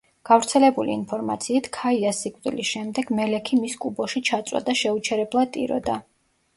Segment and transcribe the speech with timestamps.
[0.27, 6.05] გავრცელებული ინფორმაციით, ქაიას სიკვდილის შემდეგ მელექი მის კუბოში ჩაწვა და შეუჩერებლად ტიროდა.